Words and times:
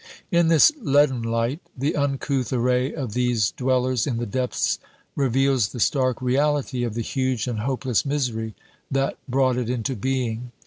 In 0.31 0.47
this 0.47 0.71
leaden 0.81 1.21
light, 1.21 1.59
the 1.77 1.95
uncouth 1.95 2.51
array 2.51 2.91
of 2.91 3.13
these 3.13 3.51
dwellers 3.51 4.07
in 4.07 4.17
the 4.17 4.25
depths 4.25 4.79
reveals 5.15 5.67
the 5.73 5.79
stark 5.79 6.19
reality 6.23 6.81
of 6.83 6.95
the 6.95 7.01
huge 7.03 7.45
and 7.47 7.59
hopeless 7.59 8.03
misery 8.03 8.55
that 8.89 9.19
brought 9.29 9.57
it 9.57 9.69
into 9.69 9.95
being. 9.95 10.53